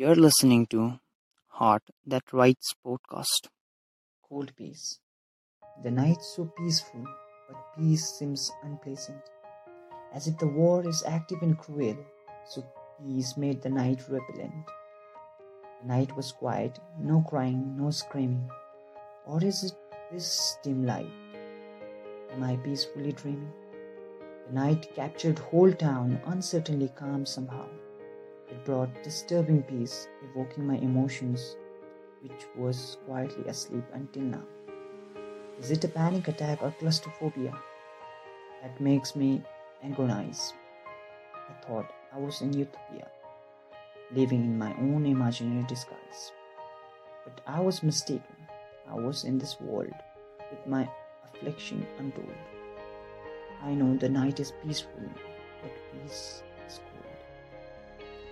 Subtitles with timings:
[0.00, 0.98] You're listening to
[1.48, 3.48] Heart That Writes podcast.
[4.26, 4.98] Cold peace.
[5.82, 7.04] The night so peaceful,
[7.46, 9.20] but peace seems unpleasant.
[10.14, 11.98] As if the war is active and cruel,
[12.48, 12.64] so
[12.98, 14.64] peace made the night repellent.
[15.82, 18.48] The night was quiet, no crying, no screaming.
[19.26, 19.74] Or is it
[20.10, 21.12] this dim light?
[22.32, 23.52] Am I peacefully dreaming?
[24.46, 27.66] The night captured whole town, uncertainly calm somehow.
[28.50, 31.56] It brought disturbing peace, evoking my emotions,
[32.20, 34.42] which was quietly asleep until now.
[35.60, 37.56] Is it a panic attack or claustrophobia
[38.62, 39.42] that makes me
[39.84, 40.52] agonize?
[41.34, 43.08] I thought I was in utopia,
[44.12, 46.32] living in my own imaginary disguise.
[47.24, 48.36] But I was mistaken.
[48.90, 49.94] I was in this world
[50.50, 50.90] with my
[51.24, 52.34] affliction untold.
[53.62, 55.08] I know the night is peaceful,
[55.62, 56.42] but peace